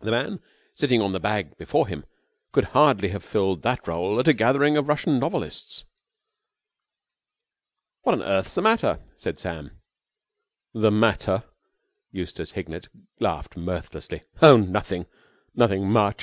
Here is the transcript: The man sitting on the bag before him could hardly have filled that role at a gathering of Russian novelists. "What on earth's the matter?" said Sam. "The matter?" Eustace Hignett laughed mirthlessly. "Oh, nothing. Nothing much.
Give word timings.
The 0.00 0.10
man 0.10 0.40
sitting 0.74 1.00
on 1.00 1.12
the 1.12 1.20
bag 1.20 1.56
before 1.56 1.86
him 1.86 2.04
could 2.50 2.64
hardly 2.74 3.10
have 3.10 3.22
filled 3.22 3.62
that 3.62 3.86
role 3.86 4.18
at 4.18 4.26
a 4.26 4.32
gathering 4.32 4.76
of 4.76 4.88
Russian 4.88 5.20
novelists. 5.20 5.84
"What 8.00 8.16
on 8.16 8.24
earth's 8.24 8.56
the 8.56 8.60
matter?" 8.62 8.98
said 9.16 9.38
Sam. 9.38 9.80
"The 10.74 10.90
matter?" 10.90 11.44
Eustace 12.10 12.50
Hignett 12.50 12.88
laughed 13.20 13.56
mirthlessly. 13.56 14.22
"Oh, 14.42 14.56
nothing. 14.56 15.06
Nothing 15.54 15.88
much. 15.88 16.20